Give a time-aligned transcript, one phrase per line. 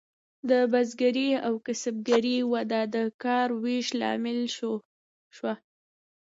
[0.49, 4.39] د بزګرۍ او کسبګرۍ وده د کار ویش لامل
[5.35, 5.53] شوه.